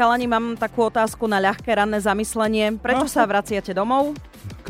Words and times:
Chalani, 0.00 0.24
mám 0.24 0.56
takú 0.56 0.88
otázku 0.88 1.28
na 1.28 1.36
ľahké 1.36 1.76
ranné 1.76 2.00
zamyslenie. 2.00 2.72
Prečo 2.80 3.04
No. 3.04 3.12
sa 3.12 3.28
vraciate 3.28 3.76
domov? 3.76 4.16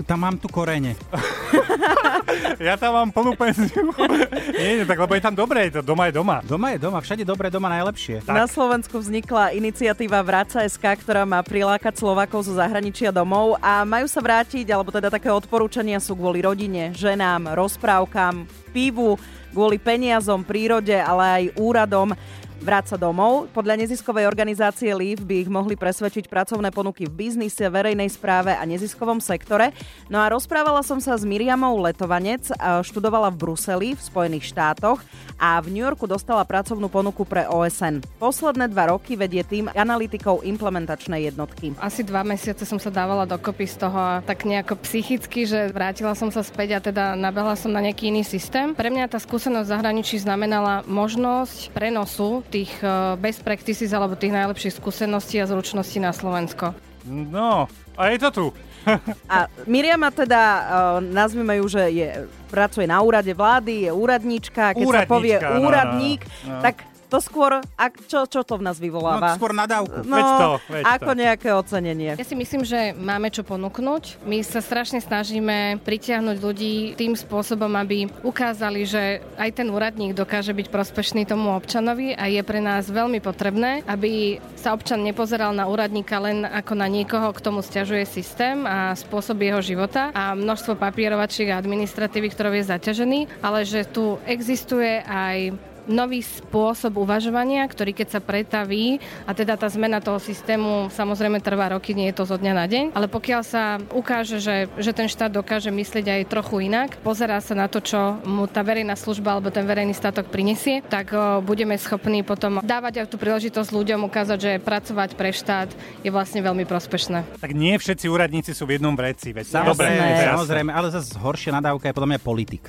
Tam 0.02 0.18
mám 0.18 0.34
tu 0.34 0.50
korene. 0.50 0.98
Ja 2.60 2.78
tam 2.78 2.94
mám 2.94 3.10
plnú 3.10 3.34
penziu. 3.34 3.90
nie, 4.60 4.82
nie, 4.82 4.86
tak 4.86 4.98
lebo 5.02 5.12
je 5.16 5.22
tam 5.22 5.34
dobre, 5.34 5.66
to 5.66 5.82
doma 5.82 6.06
je 6.06 6.14
doma. 6.14 6.38
Doma 6.44 6.74
je 6.74 6.78
doma, 6.78 6.98
všade 7.02 7.24
dobre, 7.26 7.50
doma 7.50 7.66
najlepšie. 7.72 8.22
Na 8.26 8.46
Slovensku 8.46 9.00
vznikla 9.00 9.50
iniciatíva 9.50 10.22
Vraca 10.22 10.62
SK, 10.62 11.02
ktorá 11.02 11.26
má 11.26 11.42
prilákať 11.42 11.98
Slovákov 11.98 12.46
zo 12.46 12.54
zahraničia 12.54 13.10
domov 13.10 13.58
a 13.58 13.82
majú 13.82 14.06
sa 14.06 14.22
vrátiť, 14.22 14.66
alebo 14.70 14.94
teda 14.94 15.10
také 15.10 15.26
odporúčania 15.26 15.98
sú 15.98 16.14
kvôli 16.14 16.44
rodine, 16.44 16.94
ženám, 16.94 17.50
rozprávkam, 17.56 18.46
pivu, 18.70 19.18
kvôli 19.50 19.80
peniazom, 19.80 20.46
prírode, 20.46 20.94
ale 20.94 21.22
aj 21.26 21.44
úradom 21.58 22.14
vráca 22.60 23.00
domov. 23.00 23.48
Podľa 23.56 23.82
neziskovej 23.82 24.28
organizácie 24.28 24.92
LEAF 24.92 25.24
by 25.24 25.34
ich 25.42 25.50
mohli 25.50 25.74
presvedčiť 25.74 26.28
pracovné 26.28 26.68
ponuky 26.70 27.08
v 27.08 27.16
biznise, 27.26 27.66
verejnej 27.66 28.12
správe 28.12 28.52
a 28.52 28.62
neziskovom 28.68 29.18
sektore. 29.18 29.72
No 30.12 30.20
a 30.20 30.28
rozprávala 30.28 30.84
som 30.84 31.00
sa 31.00 31.16
s 31.16 31.24
Miriamou 31.24 31.80
Letovanec, 31.80 32.52
študovala 32.84 33.32
v 33.32 33.40
Bruseli 33.40 33.88
v 33.96 34.00
Spojených 34.00 34.52
štátoch 34.52 35.00
a 35.40 35.56
v 35.64 35.72
New 35.72 35.82
Yorku 35.82 36.04
dostala 36.04 36.44
pracovnú 36.44 36.92
ponuku 36.92 37.24
pre 37.24 37.48
OSN. 37.48 38.04
Posledné 38.20 38.68
dva 38.68 38.92
roky 38.92 39.16
vedie 39.16 39.40
tým 39.40 39.72
analytikov 39.72 40.44
implementačnej 40.44 41.32
jednotky. 41.32 41.72
Asi 41.80 42.04
dva 42.04 42.20
mesiace 42.20 42.68
som 42.68 42.76
sa 42.76 42.92
dávala 42.92 43.24
dokopy 43.24 43.64
z 43.64 43.80
toho 43.80 44.20
tak 44.28 44.44
nejako 44.44 44.76
psychicky, 44.84 45.48
že 45.48 45.72
vrátila 45.72 46.12
som 46.12 46.28
sa 46.28 46.44
späť 46.44 46.76
a 46.76 46.80
teda 46.84 47.04
nabehla 47.16 47.56
som 47.56 47.72
na 47.72 47.80
nejaký 47.80 48.12
iný 48.12 48.20
systém. 48.20 48.76
Pre 48.76 48.92
mňa 48.92 49.08
tá 49.08 49.16
skúsenosť 49.16 49.64
v 49.64 49.72
zahraničí 49.72 50.20
znamenala 50.20 50.84
možnosť 50.84 51.72
prenosu 51.72 52.44
tých 52.50 52.72
eh, 52.82 53.14
best 53.16 53.46
practices 53.46 53.94
alebo 53.94 54.18
tých 54.18 54.34
najlepších 54.34 54.74
skúseností 54.76 55.38
a 55.38 55.46
zručností 55.46 56.02
na 56.02 56.10
Slovensko. 56.10 56.74
No, 57.06 57.70
a 57.96 58.02
je 58.12 58.18
to 58.18 58.30
tu. 58.30 58.46
A 59.28 59.44
Miriama 59.68 60.08
teda, 60.08 60.40
uh, 60.40 60.64
nazvime 61.04 61.60
ju, 61.60 61.68
že 61.68 61.82
je, 61.92 62.08
pracuje 62.48 62.88
na 62.88 63.04
úrade 63.04 63.28
vlády, 63.28 63.88
je 63.88 63.90
úradníčka. 63.92 64.72
Keď 64.72 64.86
sa 64.88 65.04
povie 65.04 65.36
Úradníčka, 65.36 65.52
no, 65.52 65.64
úradník, 65.68 66.20
no, 66.24 66.56
no. 66.56 66.60
tak 66.64 66.76
to 67.10 67.18
skôr, 67.18 67.58
ak, 67.74 68.06
čo, 68.06 68.24
čo 68.24 68.46
to 68.46 68.54
v 68.56 68.62
nás 68.62 68.78
vyvoláva? 68.78 69.34
No, 69.34 69.36
skôr 69.36 69.50
nadávku. 69.50 70.06
No, 70.06 70.14
Veď 70.14 70.28
to, 70.38 70.50
veď 70.70 70.82
ako 70.86 71.10
to. 71.10 71.18
nejaké 71.18 71.48
ocenenie. 71.50 72.10
Ja 72.14 72.22
si 72.22 72.38
myslím, 72.38 72.62
že 72.62 72.94
máme 72.94 73.34
čo 73.34 73.42
ponúknuť. 73.42 74.22
My 74.22 74.46
sa 74.46 74.62
strašne 74.62 75.02
snažíme 75.02 75.82
pritiahnuť 75.82 76.36
ľudí 76.38 76.94
tým 76.94 77.18
spôsobom, 77.18 77.74
aby 77.74 78.06
ukázali, 78.22 78.86
že 78.86 79.18
aj 79.34 79.50
ten 79.58 79.68
úradník 79.68 80.14
dokáže 80.14 80.54
byť 80.54 80.70
prospešný 80.70 81.26
tomu 81.26 81.50
občanovi 81.52 82.14
a 82.14 82.30
je 82.30 82.38
pre 82.46 82.62
nás 82.62 82.86
veľmi 82.86 83.18
potrebné, 83.18 83.82
aby 83.90 84.38
sa 84.54 84.70
občan 84.70 85.02
nepozeral 85.02 85.50
na 85.50 85.66
úradníka 85.66 86.22
len 86.22 86.46
ako 86.46 86.78
na 86.78 86.86
niekoho, 86.86 87.34
k 87.34 87.42
tomu 87.42 87.64
stiažuje 87.64 88.06
systém 88.06 88.62
a 88.62 88.94
spôsob 88.94 89.40
jeho 89.40 89.58
života 89.58 90.14
a 90.14 90.36
množstvo 90.36 90.76
papierovačiek 90.76 91.50
a 91.50 91.58
administratívy, 91.58 92.28
ktorou 92.30 92.54
je 92.54 92.70
zaťažený, 92.70 93.42
ale 93.42 93.64
že 93.64 93.82
tu 93.82 94.20
existuje 94.28 95.00
aj 95.02 95.56
nový 95.86 96.20
spôsob 96.20 97.00
uvažovania, 97.00 97.64
ktorý 97.64 97.92
keď 97.96 98.18
sa 98.18 98.20
pretaví, 98.20 98.98
a 99.24 99.32
teda 99.32 99.56
tá 99.56 99.68
zmena 99.68 100.02
toho 100.02 100.18
systému 100.18 100.92
samozrejme 100.92 101.40
trvá 101.40 101.72
roky, 101.72 101.94
nie 101.94 102.10
je 102.10 102.18
to 102.20 102.24
zo 102.28 102.36
dňa 102.36 102.52
na 102.52 102.66
deň, 102.66 102.84
ale 102.92 103.06
pokiaľ 103.06 103.42
sa 103.46 103.78
ukáže, 103.92 104.42
že, 104.42 104.68
že 104.76 104.92
ten 104.92 105.08
štát 105.08 105.32
dokáže 105.32 105.72
myslieť 105.72 106.06
aj 106.06 106.30
trochu 106.30 106.66
inak, 106.68 106.98
pozerá 107.00 107.38
sa 107.40 107.54
na 107.56 107.70
to, 107.70 107.80
čo 107.80 108.20
mu 108.26 108.50
tá 108.50 108.60
verejná 108.60 108.98
služba 108.98 109.38
alebo 109.38 109.48
ten 109.54 109.64
verejný 109.64 109.94
statok 109.96 110.28
prinesie, 110.28 110.82
tak 110.86 111.12
o, 111.14 111.40
budeme 111.40 111.78
schopní 111.78 112.26
potom 112.26 112.60
dávať 112.60 113.04
aj 113.04 113.06
tú 113.10 113.16
príležitosť 113.16 113.70
ľuďom 113.70 114.06
ukázať, 114.06 114.38
že 114.38 114.52
pracovať 114.62 115.14
pre 115.14 115.30
štát 115.30 115.70
je 116.02 116.10
vlastne 116.12 116.42
veľmi 116.42 116.64
prospešné. 116.66 117.40
Tak 117.40 117.52
nie 117.54 117.76
všetci 117.78 118.06
úradníci 118.10 118.52
sú 118.52 118.66
v 118.66 118.78
jednom 118.78 118.94
vreci. 118.94 119.30
Veď 119.30 119.46
Samozrejme. 119.50 120.00
Dobre, 120.00 120.28
samozrejme, 120.30 120.70
ale 120.70 120.86
zase 120.92 121.16
horšia 121.18 121.52
nadávka 121.54 121.90
je 121.90 121.94
podľa 121.96 122.10
mňa 122.16 122.20
politik. 122.20 122.64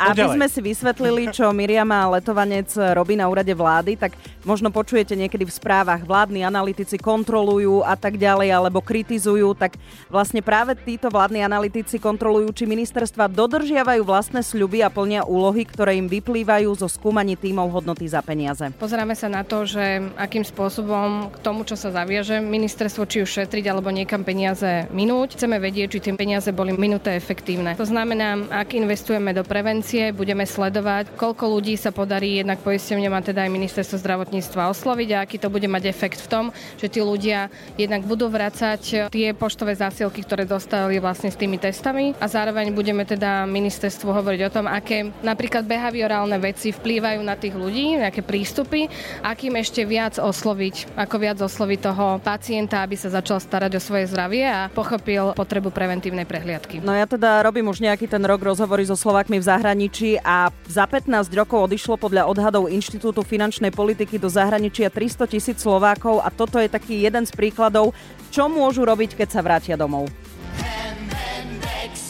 Aby 0.00 0.24
sme 0.32 0.46
si 0.48 0.60
vysvetlili, 0.64 1.28
čo 1.28 1.52
Miriama 1.52 2.08
Letovanec 2.16 2.72
robí 2.96 3.20
na 3.20 3.28
úrade 3.28 3.52
vlády, 3.52 4.00
tak 4.00 4.16
možno 4.48 4.72
počujete 4.72 5.12
niekedy 5.12 5.44
v 5.44 5.52
správach, 5.52 6.00
vládni 6.00 6.40
analytici 6.40 6.96
kontrolujú 6.96 7.84
a 7.84 7.92
tak 7.92 8.16
ďalej, 8.16 8.48
alebo 8.48 8.80
kritizujú, 8.80 9.52
tak 9.52 9.76
vlastne 10.08 10.40
práve 10.40 10.72
títo 10.72 11.12
vládni 11.12 11.44
analytici 11.44 12.00
kontrolujú, 12.00 12.48
či 12.56 12.64
ministerstva 12.64 13.28
dodržiavajú 13.28 14.00
vlastné 14.00 14.40
sľuby 14.40 14.80
a 14.80 14.88
plnia 14.88 15.28
úlohy, 15.28 15.68
ktoré 15.68 16.00
im 16.00 16.08
vyplývajú 16.08 16.72
zo 16.80 16.88
skúmaní 16.88 17.36
tímov 17.36 17.68
hodnoty 17.68 18.08
za 18.08 18.24
peniaze. 18.24 18.72
Pozeráme 18.80 19.12
sa 19.12 19.28
na 19.28 19.44
to, 19.44 19.68
že 19.68 20.00
akým 20.16 20.46
spôsobom 20.46 21.28
k 21.28 21.36
tomu, 21.44 21.68
čo 21.68 21.76
sa 21.76 21.92
zaviaže 21.92 22.40
ministerstvo, 22.40 23.04
či 23.04 23.20
už 23.20 23.30
šetriť 23.42 23.68
alebo 23.68 23.92
niekam 23.92 24.24
peniaze 24.24 24.86
minúť. 24.94 25.36
Chceme 25.36 25.58
vedieť, 25.60 25.98
či 25.98 26.02
tie 26.08 26.14
peniaze 26.14 26.48
boli 26.54 26.72
minuté 26.72 27.18
efektívne. 27.18 27.74
To 27.74 27.84
znamená, 27.84 28.38
ak 28.48 28.78
investujeme 28.78 29.34
do 29.34 29.42
prevencie, 29.42 29.89
budeme 30.14 30.46
sledovať, 30.46 31.14
koľko 31.18 31.44
ľudí 31.58 31.74
sa 31.74 31.90
podarí 31.90 32.38
jednak 32.38 32.62
poisťovňam 32.62 33.14
a 33.16 33.26
teda 33.26 33.46
aj 33.46 33.50
ministerstvo 33.50 33.96
zdravotníctva 33.98 34.70
osloviť 34.70 35.08
a 35.14 35.22
aký 35.26 35.36
to 35.42 35.50
bude 35.50 35.66
mať 35.66 35.90
efekt 35.90 36.22
v 36.22 36.30
tom, 36.30 36.44
že 36.78 36.86
tí 36.86 37.02
ľudia 37.02 37.50
jednak 37.74 38.06
budú 38.06 38.30
vracať 38.30 39.10
tie 39.10 39.28
poštové 39.34 39.74
zásielky, 39.74 40.22
ktoré 40.22 40.46
dostali 40.46 41.02
vlastne 41.02 41.32
s 41.32 41.40
tými 41.40 41.58
testami 41.58 42.14
a 42.18 42.26
zároveň 42.30 42.70
budeme 42.70 43.02
teda 43.02 43.44
ministerstvu 43.48 44.10
hovoriť 44.10 44.40
o 44.46 44.54
tom, 44.54 44.66
aké 44.70 45.10
napríklad 45.26 45.66
behaviorálne 45.66 46.38
veci 46.38 46.70
vplývajú 46.70 47.20
na 47.24 47.34
tých 47.34 47.54
ľudí, 47.56 47.98
nejaké 47.98 48.22
prístupy, 48.22 48.86
akým 49.24 49.58
ešte 49.58 49.82
viac 49.82 50.16
osloviť, 50.20 50.94
ako 50.94 51.16
viac 51.18 51.38
osloviť 51.40 51.78
toho 51.80 52.06
pacienta, 52.22 52.84
aby 52.86 52.94
sa 52.94 53.10
začal 53.10 53.42
starať 53.42 53.76
o 53.76 53.80
svoje 53.82 54.06
zdravie 54.10 54.46
a 54.46 54.68
pochopil 54.70 55.32
potrebu 55.34 55.72
preventívnej 55.74 56.28
prehliadky. 56.28 56.84
No 56.84 56.94
ja 56.94 57.08
teda 57.08 57.42
robím 57.42 57.68
už 57.70 57.82
nejaký 57.82 58.06
ten 58.06 58.22
rok 58.22 58.42
rozhovory 58.42 58.86
so 58.86 58.94
Slovakmi 58.94 59.40
v 59.40 59.46
zahraničí 59.80 60.20
a 60.20 60.52
za 60.68 60.84
15 60.84 61.32
rokov 61.32 61.64
odišlo 61.64 61.96
podľa 61.96 62.28
odhadov 62.28 62.68
Inštitútu 62.68 63.24
finančnej 63.24 63.72
politiky 63.72 64.20
do 64.20 64.28
zahraničia 64.28 64.92
300 64.92 65.24
tisíc 65.24 65.56
Slovákov 65.64 66.20
a 66.20 66.28
toto 66.28 66.60
je 66.60 66.68
taký 66.68 67.00
jeden 67.00 67.24
z 67.24 67.32
príkladov, 67.32 67.96
čo 68.28 68.52
môžu 68.52 68.84
robiť, 68.84 69.16
keď 69.16 69.28
sa 69.32 69.40
vrátia 69.40 69.80
domov. 69.80 70.12